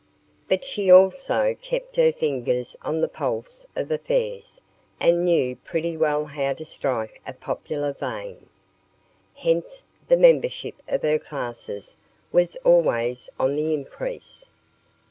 [0.49, 4.59] But she also kept her fingers on the pulse of affairs
[4.99, 8.47] and knew pretty well how to strike a popular vein.
[9.35, 11.97] Hence the membership of her classes
[12.31, 14.49] was always on the increase.